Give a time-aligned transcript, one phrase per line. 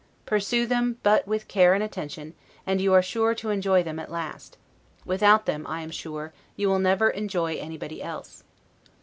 [0.25, 2.33] Pursue them but with care and attention,
[2.65, 4.57] and you are sure to enjoy them at last:
[5.05, 8.43] without them, I am sure, you will never enjoy anybody else.